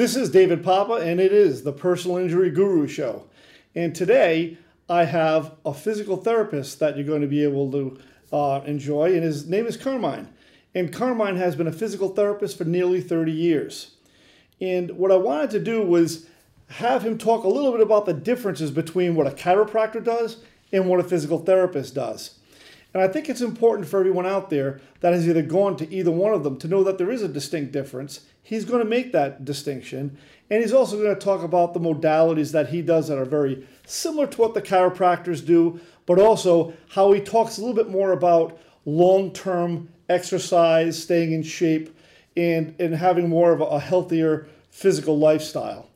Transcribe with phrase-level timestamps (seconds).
[0.00, 3.26] This is David Papa, and it is the Personal Injury Guru Show.
[3.74, 4.56] And today
[4.88, 7.98] I have a physical therapist that you're going to be able to
[8.32, 10.32] uh, enjoy, and his name is Carmine.
[10.74, 13.96] And Carmine has been a physical therapist for nearly 30 years.
[14.58, 16.24] And what I wanted to do was
[16.68, 20.38] have him talk a little bit about the differences between what a chiropractor does
[20.72, 22.38] and what a physical therapist does.
[22.92, 26.10] And I think it's important for everyone out there that has either gone to either
[26.10, 28.20] one of them to know that there is a distinct difference.
[28.42, 30.18] He's going to make that distinction.
[30.50, 33.66] And he's also going to talk about the modalities that he does that are very
[33.86, 38.12] similar to what the chiropractors do, but also how he talks a little bit more
[38.12, 41.96] about long term exercise, staying in shape,
[42.36, 45.88] and, and having more of a, healthier physical lifestyle.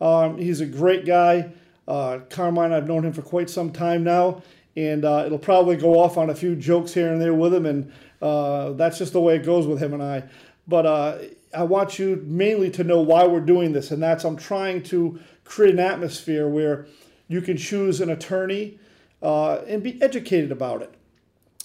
[0.00, 1.52] Um, he's a great guy.
[1.86, 4.42] Uh, Carmine, I've known him for quite some time now
[4.76, 7.66] and uh, it'll probably go off on a few jokes here and there with him,
[7.66, 10.24] and uh, that's just the way it goes with him and I.
[10.66, 11.18] But uh,
[11.54, 15.20] I want you mainly to know why we're doing this, and that's I'm trying to
[15.44, 16.86] create an atmosphere where
[17.28, 18.78] you can choose an attorney
[19.22, 20.94] uh, and be educated about it.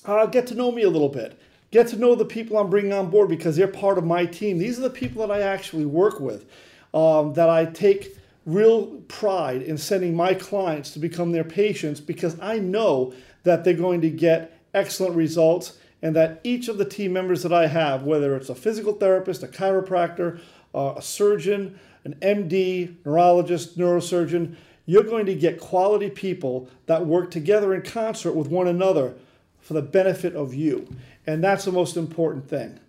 [0.06, 1.40] Uh, get to know me a little bit.
[1.72, 4.58] Get to know the people I'm bringing on board because they're part of my team.
[4.58, 6.46] These are the people that I actually work with,
[6.94, 8.17] um, that I take
[8.48, 13.74] real pride in sending my clients to become their patients because I know that they're
[13.74, 18.04] going to get excellent results and that each of the team members that I have,
[18.04, 20.40] whether it's a physical therapist, a chiropractor,
[20.74, 27.30] uh, a surgeon, an MD, neurologist, neurosurgeon, you're going to get quality people that work
[27.30, 29.16] together in concert with one another
[29.60, 30.88] for the benefit of you.
[31.26, 32.80] And that's the most important thing.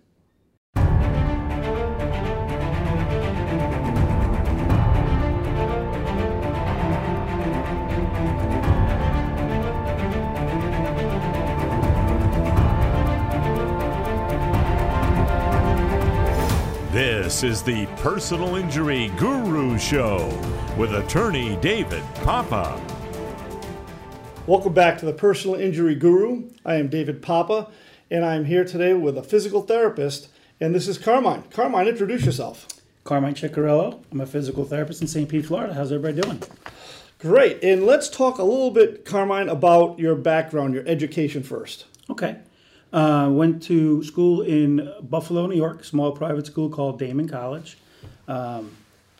[17.29, 20.27] This is the Personal Injury Guru Show
[20.75, 22.81] with attorney David Papa.
[24.47, 26.49] Welcome back to the Personal Injury Guru.
[26.65, 27.69] I am David Papa,
[28.09, 31.43] and I'm here today with a physical therapist, and this is Carmine.
[31.51, 32.65] Carmine, introduce yourself.
[33.03, 34.03] Carmine Chioccariello.
[34.11, 35.29] I'm a physical therapist in St.
[35.29, 35.75] Pete, Florida.
[35.75, 36.41] How's everybody doing?
[37.19, 37.63] Great.
[37.63, 41.85] And let's talk a little bit, Carmine, about your background, your education first.
[42.09, 42.37] Okay.
[42.91, 47.77] Uh, went to school in Buffalo, New York, small private school called Daemen College.
[48.27, 48.71] Um,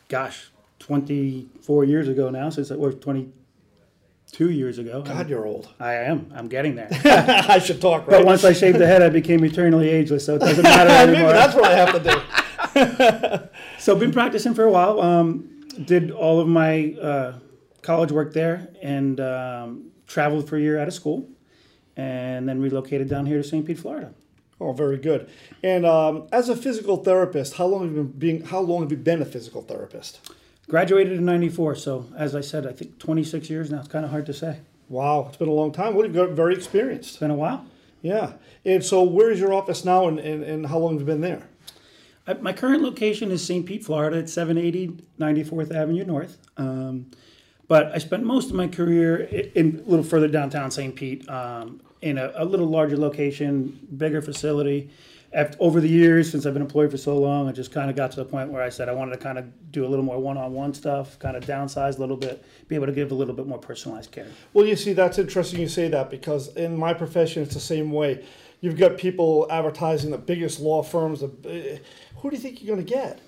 [0.08, 0.50] gosh,
[0.80, 5.02] 24 years ago now, since it was 22 years ago.
[5.02, 5.68] God, you're old.
[5.78, 6.32] I am.
[6.34, 6.88] I'm getting there.
[7.04, 8.18] I should talk, right?
[8.18, 11.32] But once I shaved the head, I became eternally ageless, so it doesn't matter anymore.
[11.32, 13.48] Maybe that's what I have to do.
[13.78, 15.00] so I've been practicing for a while.
[15.00, 17.38] Um, did all of my uh,
[17.82, 21.28] college work there and um, traveled for a year out of school
[22.00, 23.66] and then relocated down here to St.
[23.66, 24.12] Pete, Florida.
[24.60, 25.28] Oh, very good.
[25.62, 28.42] And um, as a physical therapist, how long have you been being?
[28.42, 30.20] How long have you been a physical therapist?
[30.68, 33.80] Graduated in '94, so as I said, I think 26 years now.
[33.80, 34.60] It's kind of hard to say.
[34.88, 35.94] Wow, it's been a long time.
[35.94, 37.10] Well, you've got very experienced.
[37.10, 37.64] It's been a while.
[38.02, 38.32] Yeah.
[38.64, 41.20] And so, where is your office now, and, and, and how long have you been
[41.20, 41.48] there?
[42.26, 43.64] I, my current location is St.
[43.64, 44.18] Pete, Florida.
[44.18, 46.38] at 780 94th Avenue North.
[46.56, 47.10] Um,
[47.70, 50.94] but I spent most of my career in, in a little further downtown St.
[50.94, 54.90] Pete, um, in a, a, little larger location, bigger facility.
[55.32, 57.94] After, over the years, since I've been employed for so long, I just kind of
[57.94, 60.04] got to the point where I said I wanted to kind of do a little
[60.04, 63.34] more one-on-one stuff, kind of downsize a little bit, be able to give a little
[63.34, 64.26] bit more personalized care.
[64.54, 67.92] Well, you see, that's interesting you say that because in my profession, it's the same
[67.92, 68.24] way.
[68.60, 71.22] You've got people advertising the biggest law firms.
[71.22, 71.78] Eh,
[72.16, 73.20] who do you think you're going to get?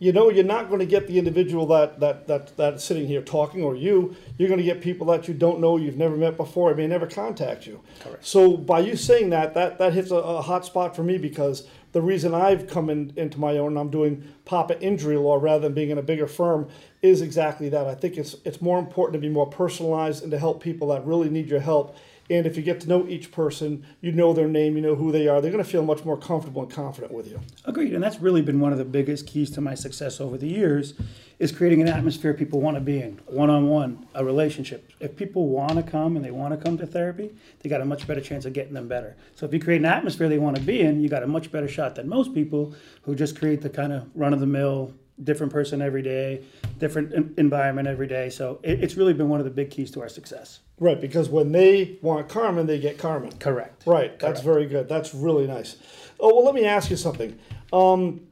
[0.00, 3.22] You know you're not going to get the individual that, that, that, that's sitting here
[3.22, 4.16] talking or you.
[4.38, 6.88] You're going to get people that you don't know you've never met before and may
[6.88, 7.80] never contact you.
[8.00, 8.24] Correct.
[8.24, 11.68] so by you saying that that, that hits a, a hot spot for me because
[11.92, 15.74] the reason i've come in, into my own i'm doing papa injury law rather than
[15.74, 16.68] being in a bigger firm
[17.02, 17.86] is exactly that.
[17.86, 21.04] I think it's, it's more important to be more personalized and to help people that
[21.04, 21.96] really need your help
[22.30, 25.10] and if you get to know each person, you know their name, you know who
[25.10, 27.40] they are, they're going to feel much more comfortable and confident with you.
[27.64, 27.92] Agreed.
[27.92, 30.94] And that's really been one of the biggest keys to my success over the years
[31.40, 34.92] is creating an atmosphere people want to be in, one-on-one, a relationship.
[35.00, 37.30] If people want to come and they want to come to therapy,
[37.60, 39.16] they got a much better chance of getting them better.
[39.34, 41.50] So if you create an atmosphere they want to be in, you got a much
[41.50, 44.94] better shot than most people who just create the kind of run-of-the-mill
[45.24, 46.44] different person every day,
[46.78, 48.30] different environment every day.
[48.30, 50.60] So it, it's really been one of the big keys to our success.
[50.78, 53.32] Right, because when they want Carmen, they get Carmen.
[53.38, 53.82] Correct.
[53.86, 54.88] Right, that's very good.
[54.88, 55.76] That's really nice.
[56.18, 57.38] Oh, well, let me ask you something.
[57.72, 58.22] Um,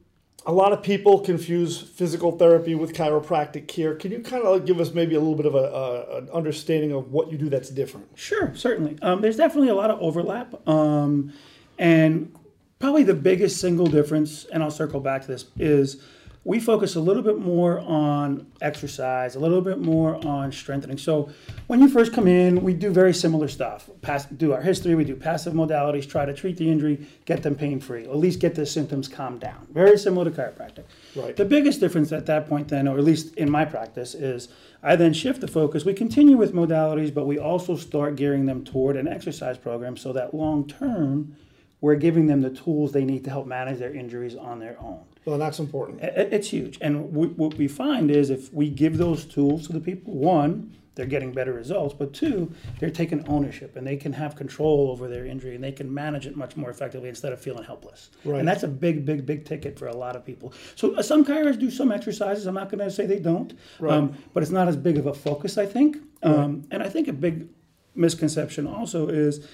[0.46, 3.94] a lot of people confuse physical therapy with chiropractic care.
[3.94, 6.92] Can you kind of give us maybe a little bit of a, a an understanding
[6.92, 8.08] of what you do that's different?
[8.14, 8.96] Sure, certainly.
[9.02, 10.66] Um, there's definitely a lot of overlap.
[10.66, 11.34] Um,
[11.78, 12.34] and
[12.78, 16.02] probably the biggest single difference, and I'll circle back to this, is
[16.44, 20.96] we focus a little bit more on exercise, a little bit more on strengthening.
[20.96, 21.30] So
[21.66, 23.90] when you first come in, we do very similar stuff.
[24.02, 27.54] Pass, do our history, we do passive modalities, try to treat the injury, get them
[27.54, 29.66] pain free, at least get the symptoms calmed down.
[29.72, 30.84] Very similar to chiropractic.
[31.14, 31.36] Right.
[31.36, 34.48] The biggest difference at that point, then, or at least in my practice, is
[34.82, 35.84] I then shift the focus.
[35.84, 40.12] We continue with modalities, but we also start gearing them toward an exercise program so
[40.12, 41.36] that long term,
[41.80, 45.04] we're giving them the tools they need to help manage their injuries on their own.
[45.24, 46.00] Well, that's important.
[46.02, 46.78] It's huge.
[46.80, 50.74] And we, what we find is if we give those tools to the people, one,
[50.94, 55.06] they're getting better results, but two, they're taking ownership and they can have control over
[55.06, 58.10] their injury and they can manage it much more effectively instead of feeling helpless.
[58.24, 58.40] Right.
[58.40, 60.52] And that's a big, big, big ticket for a lot of people.
[60.74, 62.46] So uh, some chiros do some exercises.
[62.46, 65.14] I'm not going to say they don't, um, but it's not as big of a
[65.14, 65.98] focus, I think.
[66.24, 67.46] Um, And I think a big
[67.94, 69.46] misconception also is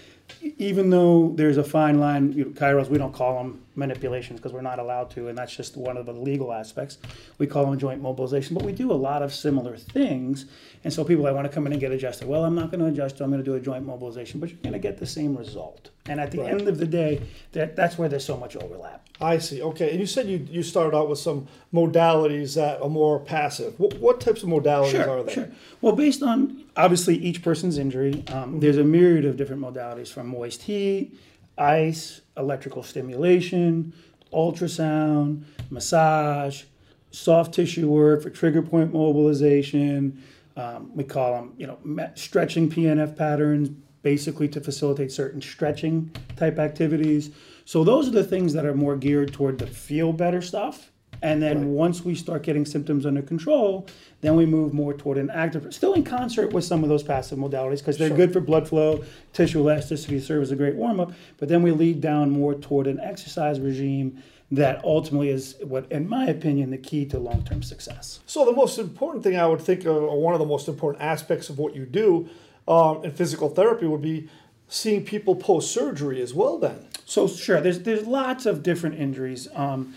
[0.56, 4.52] even though there's a fine line, you know, chiros, we don't call them manipulations because
[4.52, 6.98] we're not allowed to, and that's just one of the legal aspects.
[7.38, 10.46] We call them joint mobilization, but we do a lot of similar things.
[10.84, 12.28] And so people, I want to come in and get adjusted.
[12.28, 13.20] Well, I'm not going to adjust.
[13.20, 15.90] I'm going to do a joint mobilization, but you're going to get the same result.
[16.06, 16.50] And at the Right.
[16.52, 17.22] end of the day,
[17.52, 19.06] that, that's where there's so much overlap.
[19.20, 19.62] I see.
[19.62, 23.78] Okay, and you said you you started out with some modalities that are more passive.
[23.78, 25.32] What, what types of modalities are they?
[25.34, 25.48] Sure.
[25.80, 30.26] Well, based on obviously each person's injury, um, there's a myriad of different modalities from
[30.28, 31.16] moist heat,
[31.56, 33.92] ice, electrical stimulation,
[34.32, 36.64] ultrasound, massage,
[37.10, 40.22] soft tissue work for trigger point mobilization.
[40.56, 43.70] Um, we call them, you know, stretching PNF patterns,
[44.02, 47.30] basically to facilitate certain stretching type activities.
[47.64, 50.90] So those are the things that are more geared toward the feel better stuff.
[51.24, 53.86] And then once we start getting symptoms under control,
[54.20, 57.38] then we move more toward an active, still in concert with some of those passive
[57.38, 61.12] modalities because they're good for blood flow, tissue elasticity, serve as a great warm up.
[61.38, 66.06] But then we lead down more toward an exercise regime that ultimately is what, in
[66.06, 68.20] my opinion, the key to long term success.
[68.26, 71.02] So the most important thing I would think, of, or one of the most important
[71.02, 72.28] aspects of what you do
[72.68, 74.28] um, in physical therapy, would be
[74.68, 76.58] seeing people post surgery as well.
[76.58, 76.86] Then.
[77.06, 79.48] So sure, there's there's lots of different injuries.
[79.54, 79.94] Um,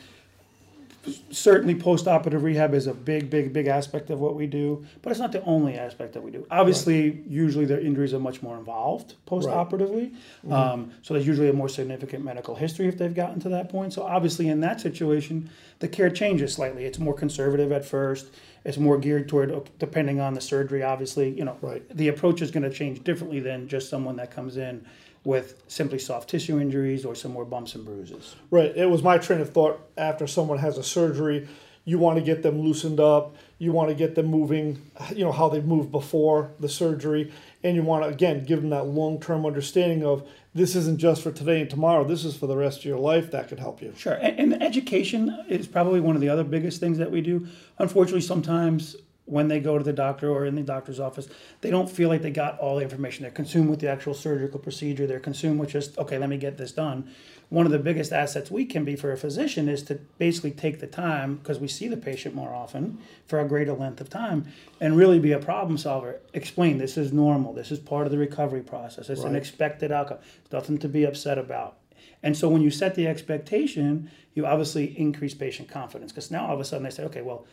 [1.32, 5.20] certainly, post-operative rehab is a big, big, big aspect of what we do, but it's
[5.20, 6.46] not the only aspect that we do.
[6.52, 10.14] Obviously, usually their injuries are much more involved post-operatively.
[10.50, 13.94] Um, so there's usually a more significant medical history if they've gotten to that point.
[13.94, 15.50] So obviously, in that situation,
[15.80, 16.86] the care changes slightly.
[16.86, 18.28] It's more conservative at first.
[18.66, 20.84] It's more geared toward depending on the surgery.
[20.84, 21.88] Obviously, you know, Right.
[21.96, 24.86] the approach is going to change differently than just someone that comes in
[25.28, 28.38] with simply soft tissue injuries or some more bumps and bruises.
[28.50, 28.72] Right.
[28.78, 31.50] It was my train of thought after someone has a surgery,
[31.84, 35.34] you want to get them loosened up, you want to get them moving, you know,
[35.34, 39.20] how they moved before the surgery, and you want to, again, give them that long
[39.20, 40.26] term understanding of
[40.56, 43.32] this isn't just for today and tomorrow, this is for the rest of your life.
[43.32, 43.94] That could help you.
[43.98, 47.48] Sure, and, and education is probably one of the other biggest things that we do.
[47.80, 48.96] Unfortunately, sometimes
[49.28, 51.28] when they go to the doctor or in the doctor's office,
[51.60, 53.24] they don't feel like they got all the information.
[53.24, 55.06] They're consumed with the actual surgical procedure.
[55.06, 57.12] They're consumed with just okay, let me get this done.
[57.50, 60.80] One of the biggest assets we can be for a physician is to basically take
[60.80, 64.48] the time because we see the patient more often for a greater length of time
[64.80, 66.20] and really be a problem solver.
[66.34, 67.54] Explain this is normal.
[67.54, 69.10] This is part of the recovery process.
[69.10, 70.20] It's an expected outcome.
[70.52, 71.78] Nothing to be upset about.
[72.24, 76.54] And so when you set the expectation, you obviously increase patient confidence because now all
[76.54, 77.46] of a sudden they say, okay, well,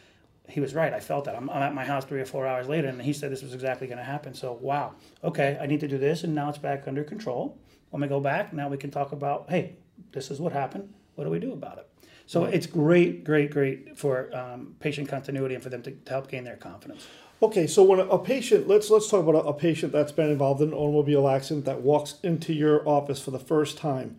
[0.48, 0.92] he was right.
[0.92, 1.34] I felt that.
[1.36, 3.54] I'm, I'm at my house three or four hours later and he said this was
[3.54, 4.34] exactly going to happen.
[4.34, 7.58] So, wow, okay, I need to do this and now it's back under control.
[7.90, 9.76] When we go back, now we can talk about, hey,
[10.12, 10.92] this is what happened.
[11.14, 11.88] What do we do about it?
[12.26, 16.28] So it's great, great, great for um, patient continuity and for them to, to help
[16.28, 17.06] gain their confidence.
[17.42, 20.30] Okay, so when a, a patient, let's let's talk about a, a patient that's been
[20.30, 24.16] involved in an automobile accident that walks into your office for the first time.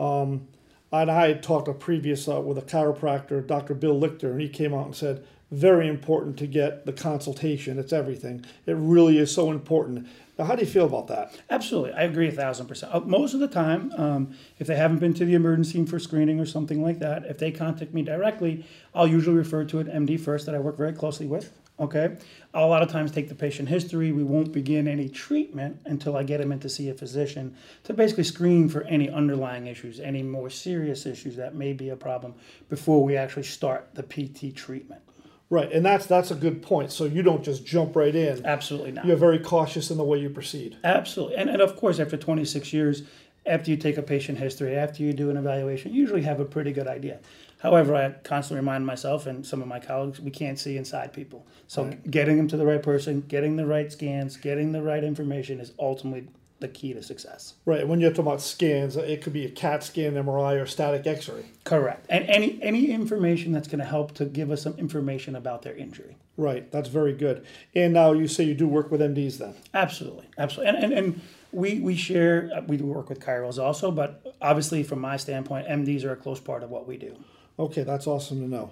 [0.00, 0.48] Um,
[0.90, 3.74] and I had talked a previous uh, with a chiropractor, Dr.
[3.74, 7.78] Bill Lichter, and he came out and said, very important to get the consultation.
[7.78, 8.44] It's everything.
[8.66, 10.08] It really is so important.
[10.38, 11.34] Now, how do you feel about that?
[11.48, 12.94] Absolutely, I agree a thousand percent.
[12.94, 15.98] Uh, Most of the time, um, if they haven't been to the emergency room for
[15.98, 19.86] screening or something like that, if they contact me directly, I'll usually refer to an
[19.86, 21.52] MD first that I work very closely with.
[21.78, 22.16] Okay,
[22.54, 24.10] I'll a lot of times take the patient history.
[24.10, 27.92] We won't begin any treatment until I get them in to see a physician to
[27.92, 32.34] basically screen for any underlying issues, any more serious issues that may be a problem
[32.70, 35.02] before we actually start the PT treatment.
[35.48, 36.90] Right, and that's that's a good point.
[36.90, 38.44] So you don't just jump right in.
[38.44, 39.06] Absolutely not.
[39.06, 40.76] You're very cautious in the way you proceed.
[40.82, 41.36] Absolutely.
[41.36, 43.02] And, and of course, after 26 years,
[43.46, 46.44] after you take a patient history, after you do an evaluation, you usually have a
[46.44, 47.20] pretty good idea.
[47.60, 51.46] However, I constantly remind myself and some of my colleagues, we can't see inside people.
[51.68, 55.60] So getting them to the right person, getting the right scans, getting the right information
[55.60, 57.54] is ultimately the key to success.
[57.66, 57.86] Right.
[57.86, 61.44] When you're talking about scans, it could be a CAT scan, MRI, or static X-ray.
[61.64, 62.06] Correct.
[62.08, 65.76] And any any information that's going to help to give us some information about their
[65.76, 66.16] injury.
[66.36, 66.70] Right.
[66.72, 67.44] That's very good.
[67.74, 69.54] And now you say you do work with MDs then.
[69.74, 70.74] Absolutely, absolutely.
[70.74, 71.20] And and, and
[71.52, 75.68] we we share uh, we do work with chiros also, but obviously from my standpoint,
[75.68, 77.16] MDs are a close part of what we do.
[77.58, 78.70] Okay, that's awesome to know.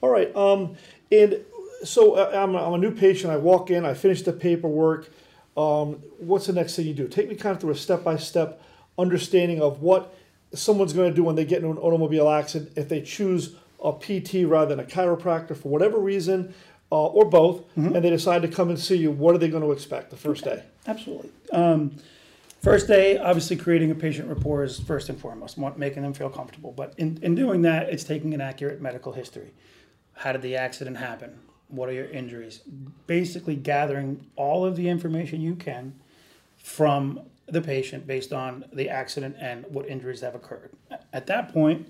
[0.00, 0.34] All right.
[0.34, 0.76] Um,
[1.10, 1.40] and
[1.84, 3.32] so uh, I'm, a, I'm a new patient.
[3.32, 3.84] I walk in.
[3.84, 5.10] I finish the paperwork.
[5.56, 7.08] Um, what's the next thing you do?
[7.08, 8.62] Take me kind of through a step by step
[8.98, 10.14] understanding of what
[10.54, 13.92] someone's going to do when they get into an automobile accident if they choose a
[13.92, 16.54] PT rather than a chiropractor for whatever reason,
[16.90, 19.10] uh, or both, and they decide to come and see you.
[19.10, 20.62] What are they going to expect the first day?
[20.86, 21.30] Absolutely.
[21.52, 21.96] Um,
[22.60, 26.70] first day, obviously, creating a patient rapport is first and foremost, making them feel comfortable.
[26.70, 29.52] But in, in doing that, it's taking an accurate medical history.
[30.14, 31.38] How did the accident happen?
[31.72, 32.60] What are your injuries?
[33.06, 35.94] Basically, gathering all of the information you can
[36.56, 40.70] from the patient based on the accident and what injuries have occurred.
[41.12, 41.88] At that point,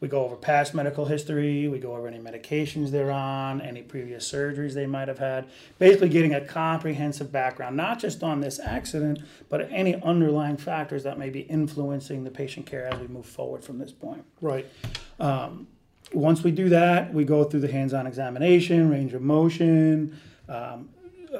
[0.00, 4.30] we go over past medical history, we go over any medications they're on, any previous
[4.30, 5.46] surgeries they might have had,
[5.78, 11.18] basically getting a comprehensive background, not just on this accident, but any underlying factors that
[11.18, 14.24] may be influencing the patient care as we move forward from this point.
[14.40, 14.66] Right.
[15.18, 15.66] Um,
[16.12, 20.88] Once we do that, we go through the hands-on examination, range of motion, um,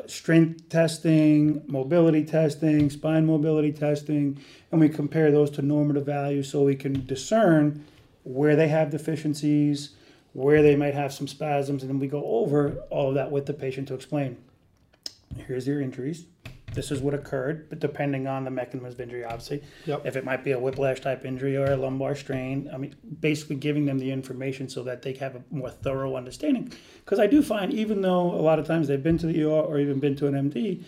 [0.07, 4.39] strength testing, mobility testing, spine mobility testing,
[4.71, 7.85] and we compare those to normative values so we can discern
[8.23, 9.91] where they have deficiencies,
[10.33, 13.47] where they might have some spasms, and then we go over all of that with
[13.47, 14.37] the patient to explain.
[15.47, 16.27] Here's your injuries.
[16.73, 19.63] This is what occurred, but depending on the mechanism of injury, obviously.
[19.87, 20.07] Yep.
[20.07, 23.57] If it might be a whiplash type injury or a lumbar strain, I mean, basically
[23.57, 26.73] giving them the information so that they have a more thorough understanding.
[27.05, 29.49] Because I do find, even though a lot of times they've been to the ER
[29.49, 30.85] or even been to an MD,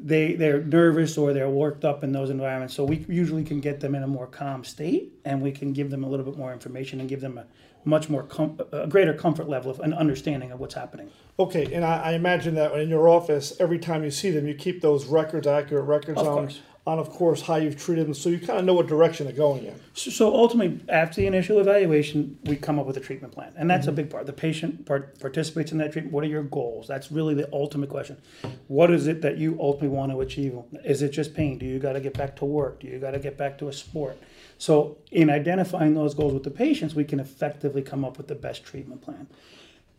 [0.00, 2.74] they they're nervous or they're worked up in those environments.
[2.74, 5.90] So we usually can get them in a more calm state, and we can give
[5.90, 7.46] them a little bit more information and give them a
[7.84, 11.10] much more com- a greater comfort level of an understanding of what's happening.
[11.38, 14.54] Okay, and I, I imagine that in your office, every time you see them, you
[14.54, 16.60] keep those records, accurate records Of on, course.
[16.84, 19.36] On, of course, how you've treated them, so you kind of know what direction they're
[19.36, 19.74] going in.
[19.94, 23.70] So, so ultimately, after the initial evaluation, we come up with a treatment plan, and
[23.70, 23.96] that's a mm-hmm.
[23.96, 24.26] big part.
[24.26, 26.12] The patient part, participates in that treatment.
[26.12, 26.88] What are your goals?
[26.88, 28.20] That's really the ultimate question.
[28.66, 30.58] What is it that you ultimately want to achieve?
[30.84, 31.56] Is it just pain?
[31.56, 32.80] Do you got to get back to work?
[32.80, 34.18] Do you got to get back to a sport?
[34.58, 38.34] So, in identifying those goals with the patients, we can effectively come up with the
[38.34, 39.28] best treatment plan.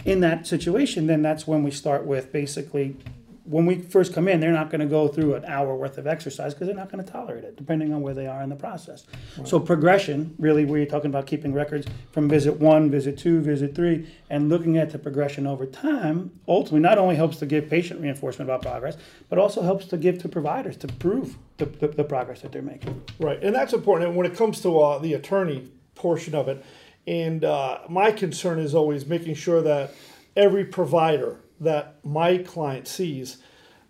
[0.04, 2.98] In that situation, then that's when we start with basically
[3.46, 6.08] when we first come in, they're not going to go through an hour worth of
[6.08, 8.56] exercise because they're not going to tolerate it, depending on where they are in the
[8.56, 9.06] process.
[9.44, 13.76] So progression, really, where you're talking about keeping records from visit one, visit two, visit
[13.76, 18.00] three, and looking at the progression over time, ultimately not only helps to give patient
[18.00, 18.98] reinforcement about progress,
[19.30, 22.62] but also helps to give to providers to prove the, the, the progress that they're
[22.62, 23.04] making.
[23.20, 24.08] Right, and that's important.
[24.08, 26.64] And when it comes to uh, the attorney portion of it,
[27.06, 29.94] and uh, my concern is always making sure that
[30.38, 33.38] every provider that my client sees,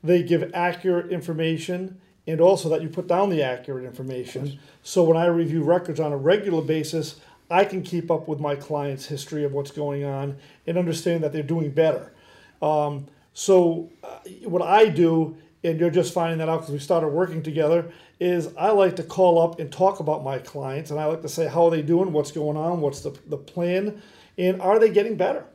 [0.04, 4.60] they give accurate information, and also that you put down the accurate information.
[4.82, 8.56] So when I review records on a regular basis, I can keep up with my
[8.56, 12.14] client's history of what's going on and understand that they're doing better.
[12.62, 17.10] Um, so uh, what I do, and you're just finding that out because we started
[17.10, 21.06] working together, is I like to call up and talk about my clients, and I
[21.06, 24.02] like to say how are they doing, what's going on, what's the the plan,
[24.38, 25.46] and are they getting better?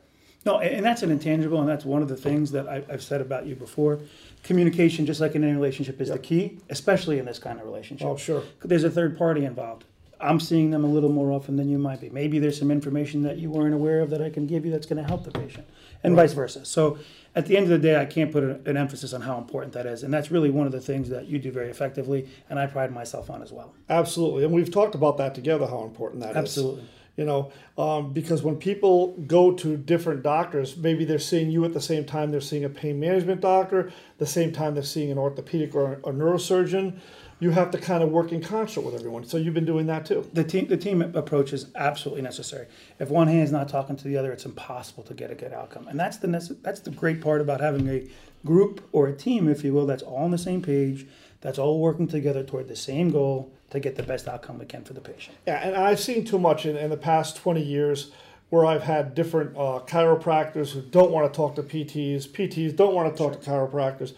[0.45, 3.45] No, and that's an intangible, and that's one of the things that I've said about
[3.45, 3.99] you before.
[4.43, 8.07] Communication, just like in any relationship, is the key, especially in this kind of relationship.
[8.07, 8.43] Oh, sure.
[8.63, 9.83] There's a third party involved.
[10.21, 12.09] I'm seeing them a little more often than you might be.
[12.09, 14.85] Maybe there's some information that you weren't aware of that I can give you that's
[14.85, 15.65] going to help the patient,
[16.03, 16.65] and vice versa.
[16.65, 16.99] So,
[17.35, 19.85] at the end of the day, I can't put an emphasis on how important that
[19.85, 22.65] is, and that's really one of the things that you do very effectively, and I
[22.65, 23.73] pride myself on as well.
[23.89, 25.67] Absolutely, and we've talked about that together.
[25.67, 26.37] How important that is.
[26.37, 26.83] Absolutely.
[27.19, 31.73] You know, um, because when people go to different doctors, maybe they're seeing you at
[31.73, 35.17] the same time they're seeing a pain management doctor, the same time they're seeing an
[35.17, 36.97] orthopedic or a neurosurgeon.
[37.41, 39.25] You have to kind of work in concert with everyone.
[39.25, 40.29] So you've been doing that too.
[40.31, 42.67] The team, the team approach is absolutely necessary.
[42.99, 45.51] If one hand is not talking to the other, it's impossible to get a good
[45.51, 45.89] outcome.
[45.89, 46.27] And that's the
[46.63, 48.07] that's the great part about having a
[48.45, 51.05] group or a team, if you will, that's all on the same page,
[51.41, 54.83] that's all working together toward the same goal to get the best outcome we can
[54.83, 55.37] for the patient.
[55.47, 58.11] Yeah, and I've seen too much in, in the past 20 years
[58.49, 62.95] where I've had different uh, chiropractors who don't want to talk to PTs, PTs don't
[62.95, 64.13] want to talk to chiropractors.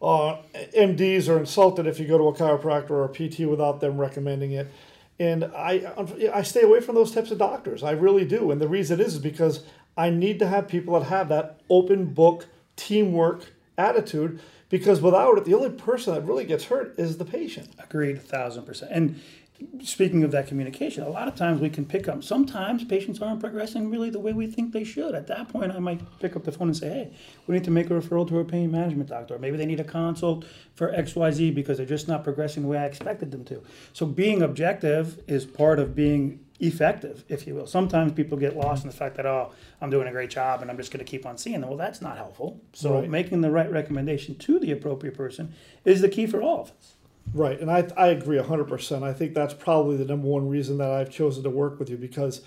[0.00, 0.38] Uh,
[0.74, 4.52] MDs are insulted if you go to a chiropractor or a PT without them recommending
[4.52, 4.70] it.
[5.18, 5.92] And I,
[6.32, 7.82] I stay away from those types of doctors.
[7.82, 8.50] I really do.
[8.50, 9.62] And the reason is, is because
[9.96, 12.46] I need to have people that have that open book
[12.76, 13.46] teamwork
[13.78, 17.68] attitude because without it, the only person that really gets hurt is the patient.
[17.78, 18.90] Agreed, a thousand percent.
[18.92, 19.20] And
[19.82, 22.22] speaking of that communication, a lot of times we can pick up.
[22.24, 25.14] Sometimes patients aren't progressing really the way we think they should.
[25.14, 27.10] At that point, I might pick up the phone and say, "Hey,
[27.46, 29.34] we need to make a referral to a pain management doctor.
[29.34, 30.44] Or maybe they need a consult
[30.74, 33.62] for X, Y, Z because they're just not progressing the way I expected them to."
[33.92, 37.66] So being objective is part of being effective, if you will.
[37.66, 39.50] Sometimes people get lost in the fact that, oh,
[39.82, 41.68] I'm doing a great job and I'm just going to keep on seeing them.
[41.68, 42.62] Well, that's not helpful.
[42.72, 43.10] So Right.
[43.10, 45.52] making the right recommendation to the appropriate person
[45.84, 46.94] is the key for all of us.
[47.34, 49.02] Right, and I, I agree 100%.
[49.02, 51.96] I think that's probably the number one reason that I've chosen to work with you
[51.96, 52.40] because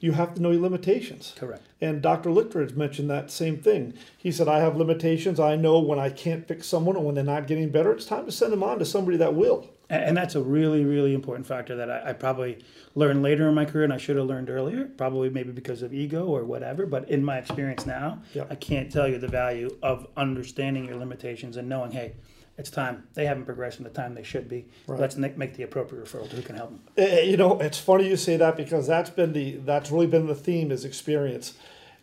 [0.00, 1.34] you have to know your limitations.
[1.36, 1.62] Correct.
[1.80, 2.28] And Dr.
[2.28, 3.94] Lichtridge mentioned that same thing.
[4.18, 5.40] He said, I have limitations.
[5.40, 8.26] I know when I can't fix someone or when they're not getting better, it's time
[8.26, 9.70] to send them on to somebody that will.
[9.88, 12.58] And, that's a really, really important factor that I, I probably
[12.94, 15.94] learned later in my career and I should have learned earlier, probably maybe because of
[15.94, 16.84] ego or whatever.
[16.86, 18.44] But in my experience now, Yeah.
[18.50, 22.14] I can't tell you the value of understanding your limitations and knowing, hey,
[22.56, 23.04] it's time.
[23.14, 24.66] They haven't progressed in the time they should be.
[24.86, 25.00] Right.
[25.00, 26.80] Let's make the appropriate referral to who can help them.
[26.96, 30.26] Eh, You know, it's funny you say that because that's been the that's really been
[30.26, 31.54] the theme is experience.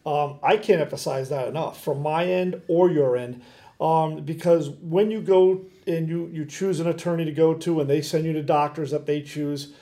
[0.05, 3.41] Um, I can't emphasize that enough from my end or your end,
[3.79, 7.89] um, because when you go and you you choose an attorney to go to and
[7.89, 9.73] they send you to doctors that they choose,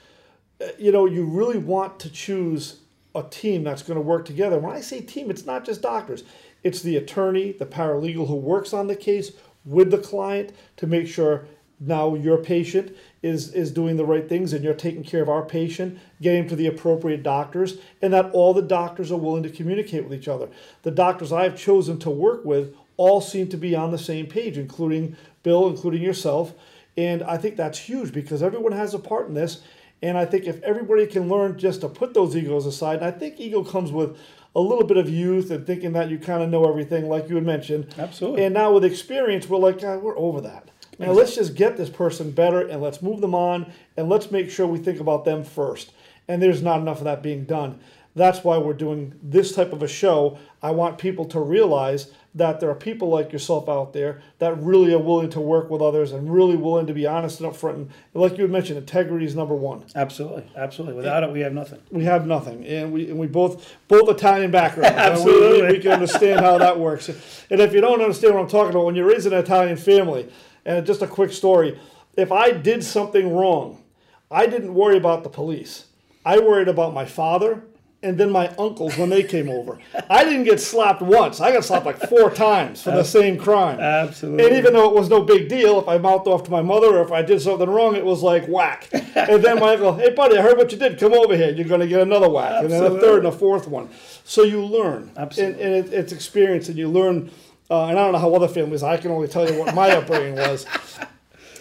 [0.61, 2.81] eh, you know, you really want to choose
[3.15, 4.59] a team that's going to work together.
[4.59, 6.23] When I say team, it's not just doctors;
[6.63, 9.31] it's the attorney, the paralegal who works on the case
[9.65, 11.45] with the client to make sure
[11.79, 15.43] now your patient is is doing the right things and you're taking care of our
[15.43, 20.03] patient getting to the appropriate doctors and that all the doctors are willing to communicate
[20.03, 20.49] with each other.
[20.83, 24.57] The doctors i've chosen to work with all seem to be on the same page
[24.57, 26.53] including bill including yourself
[26.97, 29.61] and i think that's huge because everyone has a part in this
[30.01, 33.11] and i think if everybody can learn just to put those egos aside and i
[33.11, 34.17] think ego comes with
[34.55, 37.35] a little bit of youth and thinking that you kind of know everything like you
[37.35, 38.43] had mentioned Absolutely.
[38.43, 41.89] and now with experience we're like God, we're over that now let's just get this
[41.89, 45.45] person better and let's move them on and let's make sure we think about them
[45.45, 45.93] first.
[46.27, 47.79] And there's not enough of that being done.
[48.15, 50.39] That's why we're doing this type of a show.
[50.61, 54.93] I want people to realize that there are people like yourself out there that really
[54.93, 57.75] are willing to work with others and really willing to be honest and upfront.
[57.75, 59.85] And like you had mentioned, integrity is number one.
[59.95, 60.43] Absolutely.
[60.55, 60.97] Absolutely.
[60.97, 61.79] Without it, we have nothing.
[61.91, 64.97] We have nothing, and we and we both both Italian backgrounds.
[64.97, 65.61] Absolutely.
[65.61, 67.09] we, we can understand how that works.
[67.49, 69.77] And if you don't understand what I'm talking about, when you're raised in an Italian
[69.77, 70.29] family,
[70.65, 71.79] and just a quick story,
[72.15, 73.83] if I did something wrong,
[74.29, 75.85] I didn't worry about the police.
[76.25, 77.63] I worried about my father
[78.01, 79.77] and then my uncles when they came over.
[80.09, 81.41] I didn't get slapped once.
[81.41, 83.79] I got slapped like four times for the same crime.
[83.79, 84.45] Absolutely.
[84.45, 86.97] And even though it was no big deal, if I mouthed off to my mother
[86.97, 88.87] or if I did something wrong, it was like whack.
[88.93, 90.97] and then my uncle, hey buddy, I heard what you did.
[90.97, 91.51] Come over here.
[91.51, 92.63] You're going to get another whack.
[92.63, 93.89] And then a third and a fourth one.
[94.23, 95.11] So you learn.
[95.17, 95.61] Absolutely.
[95.61, 97.31] And, and it, it's experience and you learn.
[97.69, 99.91] Uh, and I don't know how other families, I can only tell you what my
[99.91, 100.65] upbringing was.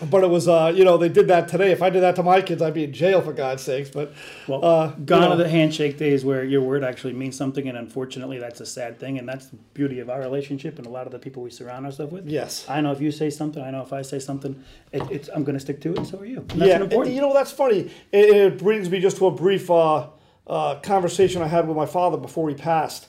[0.03, 1.73] But it was, uh, you know, they did that today.
[1.73, 3.91] If I did that to my kids, I'd be in jail for God's sakes.
[3.91, 4.13] But
[4.47, 7.69] Well, uh, gone you know, are the handshake days where your word actually means something,
[7.69, 10.91] and unfortunately, that's a sad thing, and that's the beauty of our relationship and a
[10.91, 12.29] lot of the people we surround ourselves with.
[12.29, 12.65] Yes.
[12.69, 15.45] I know if you say something, I know if I say something, it, it's I'm
[15.45, 16.39] going to stick to it, and so are you.
[16.39, 17.15] And that's yeah, an important.
[17.15, 17.91] you know that's funny.
[18.13, 20.07] It, it brings me just to a brief uh,
[20.47, 23.09] uh, conversation I had with my father before he passed.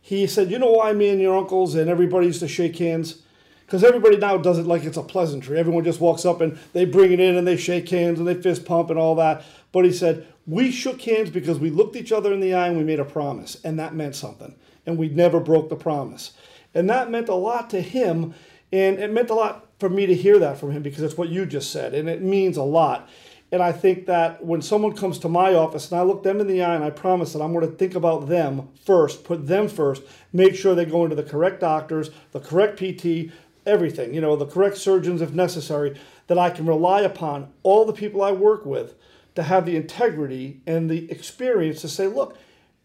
[0.00, 3.22] He said, "You know why me and your uncles and everybody used to shake hands?
[3.68, 5.58] Because everybody now does it like it's a pleasantry.
[5.58, 8.32] Everyone just walks up and they bring it in and they shake hands and they
[8.32, 9.44] fist pump and all that.
[9.72, 12.78] But he said we shook hands because we looked each other in the eye and
[12.78, 14.54] we made a promise, and that meant something,
[14.86, 16.32] and we never broke the promise,
[16.72, 18.32] and that meant a lot to him."
[18.72, 21.28] And it meant a lot for me to hear that from him because it's what
[21.28, 23.08] you just said, and it means a lot.
[23.50, 26.46] And I think that when someone comes to my office and I look them in
[26.46, 29.68] the eye and I promise that I'm going to think about them first, put them
[29.68, 30.02] first,
[30.34, 33.32] make sure they go into the correct doctors, the correct PT,
[33.68, 37.92] everything, you know, the correct surgeons if necessary, that I can rely upon all the
[37.92, 38.94] people I work with
[39.34, 42.36] to have the integrity and the experience to say, look,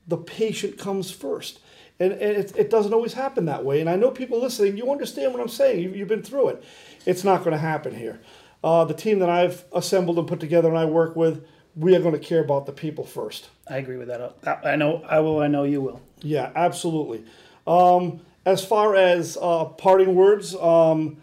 [0.07, 1.59] the patient comes first.
[1.99, 3.79] And, and it, it doesn't always happen that way.
[3.79, 5.81] And I know people listening, you understand what I'm saying.
[5.81, 6.63] You, you've been through it.
[7.05, 8.19] It's not going to happen here.
[8.63, 11.99] Uh, the team that I've assembled and put together and I work with, we are
[11.99, 13.49] going to care about the people first.
[13.67, 14.35] I agree with that.
[14.45, 15.39] I I know I will.
[15.39, 16.01] I know you will.
[16.21, 17.25] Yeah, absolutely.
[17.65, 21.17] Um, as far as uh, parting words, um,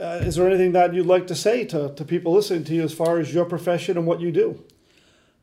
[0.00, 2.82] uh, is there anything that you'd like to say to, to people listening to you
[2.82, 4.64] as far as your profession and what you do?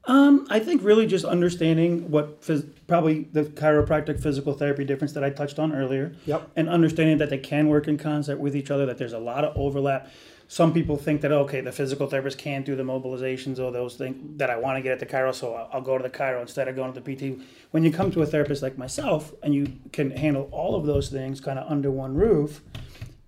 [0.06, 5.24] Um, I think really just understanding what phys- probably the chiropractic physical therapy difference that
[5.24, 6.14] I touched on earlier.
[6.26, 6.52] Yep.
[6.56, 9.46] And understanding that they can work in concert with each other, that there's a lot
[9.46, 10.10] of overlap.
[10.52, 14.38] Some people think that okay, the physical therapist can't do the mobilizations or those things
[14.38, 16.68] that I want to get at the chiro, so I'll, go to the chiro instead
[16.68, 17.40] of going to the PT.
[17.72, 21.08] When you come to a therapist like myself and you can handle all of those
[21.08, 22.60] things kind of under one roof,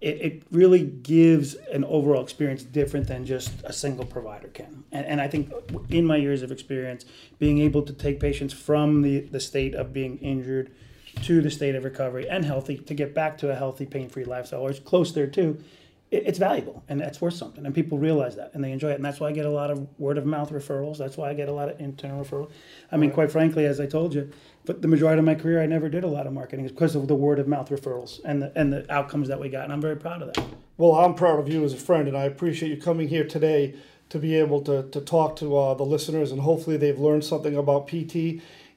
[0.01, 4.83] it, it really gives an overall experience different than just a single provider can.
[4.91, 5.49] And, and I think
[5.87, 7.05] in my years of experience,
[7.39, 10.73] being able to take patients from the, the state of being injured
[11.21, 14.25] to the state of recovery and healthy to get back to a healthy, pain free
[14.25, 15.63] lifestyle, or it's close there too,
[16.13, 17.65] it's valuable and that's worth something.
[17.65, 18.95] And people realize that and they enjoy it.
[18.95, 20.97] And that's why I get a lot of word of mouth referrals.
[20.97, 22.51] That's why I get a lot of internal referrals.
[22.91, 24.31] I mean, quite frankly, as I told you,
[24.65, 27.07] but the majority of my career, I never did a lot of marketing because of
[27.07, 29.63] the word of mouth referrals and the, and the outcomes that we got.
[29.63, 30.45] And I'm very proud of that.
[30.77, 33.75] Well, I'm proud of you as a friend, and I appreciate you coming here today
[34.09, 37.55] to be able to, to talk to uh, the listeners, and hopefully they've learned something
[37.55, 38.15] about PT,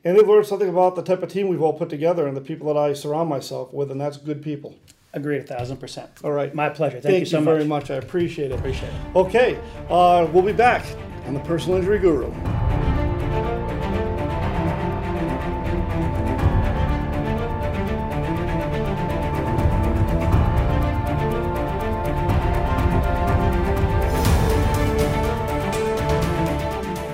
[0.05, 2.41] and they've learned something about the type of team we've all put together and the
[2.41, 4.75] people that I surround myself with, and that's good people.
[5.17, 6.11] Agreed a thousand percent.
[6.23, 6.55] All right.
[6.55, 7.01] My pleasure.
[7.01, 7.89] Thank, Thank you so very much.
[7.89, 7.91] much.
[7.91, 8.59] I appreciate it.
[8.59, 9.17] Appreciate it.
[9.17, 10.85] Okay, uh, we'll be back
[11.27, 12.31] on the Personal Injury Guru.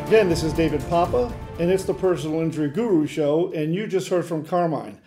[0.09, 4.09] Again, this is David Papa, and it's the Personal Injury Guru Show, and you just
[4.09, 4.99] heard from Carmine.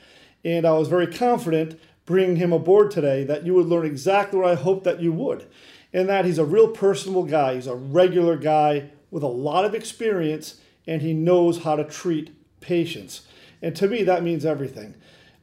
[0.43, 4.49] And I was very confident bringing him aboard today that you would learn exactly what
[4.49, 5.47] I hope that you would,
[5.93, 7.55] and that he's a real personable guy.
[7.55, 12.31] He's a regular guy with a lot of experience, and he knows how to treat
[12.61, 13.27] patients.
[13.61, 14.95] And to me, that means everything.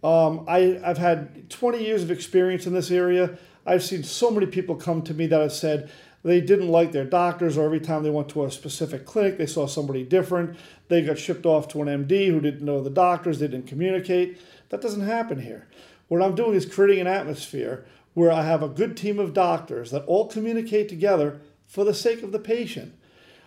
[0.04, 3.38] Um, I, I've had 20 years of experience in this area.
[3.64, 5.90] I've seen so many people come to me that have said
[6.24, 9.46] they didn't like their doctors, or every time they went to a specific clinic, they
[9.46, 10.56] saw somebody different.
[10.88, 14.40] They got shipped off to an MD who didn't know the doctors, they didn't communicate.
[14.68, 15.66] That doesn't happen here.
[16.12, 19.90] What I'm doing is creating an atmosphere where I have a good team of doctors
[19.92, 22.94] that all communicate together for the sake of the patient.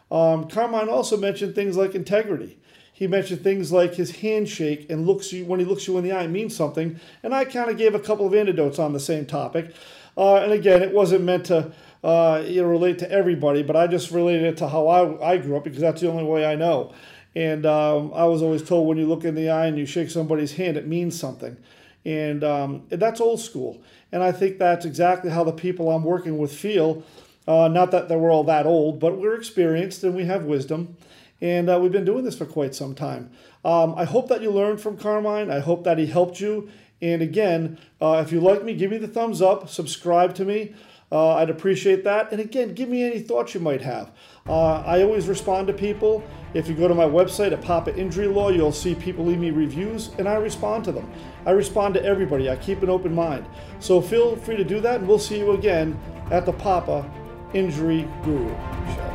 [0.09, 2.57] Um, Carmine also mentioned things like integrity.
[2.91, 6.13] He mentioned things like his handshake and looks you when he looks you in the
[6.13, 6.99] eye means something.
[7.21, 9.75] And I kind of gave a couple of anecdotes on the same topic.
[10.17, 11.71] Uh, and again, it wasn't meant to
[12.03, 15.37] uh, you know relate to everybody, but I just related it to how I, I
[15.37, 16.95] grew up because that's the only way I know.
[17.35, 20.09] And um, I was always told when you look in the eye and you shake
[20.09, 21.57] somebody's hand, it means something.
[22.05, 23.81] And um, that's old school.
[24.11, 27.03] And I think that's exactly how the people I'm working with feel.
[27.47, 30.97] Uh, not that we're all that old, but we're experienced and we have wisdom.
[31.41, 33.29] And uh, we've been doing this for quite some time.
[33.63, 35.51] Um, I hope that you learned from Carmine.
[35.51, 36.69] I hope that he helped you.
[37.01, 40.75] And again, uh, if you like me, give me the thumbs up, subscribe to me.
[41.11, 42.31] Uh, I'd appreciate that.
[42.31, 44.11] And again, give me any thoughts you might have.
[44.47, 46.23] Uh, I always respond to people.
[46.53, 49.49] If you go to my website at Papa Injury Law, you'll see people leave me
[49.49, 51.11] reviews, and I respond to them.
[51.47, 52.47] I respond to everybody.
[52.47, 53.47] I keep an open mind.
[53.79, 57.11] So feel free to do that, and we'll see you again at the Papa
[57.55, 59.14] Injury Guru Show.